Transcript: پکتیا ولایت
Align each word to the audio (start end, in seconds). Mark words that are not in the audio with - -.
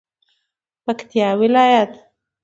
پکتیا 0.85 1.29
ولایت 1.39 1.91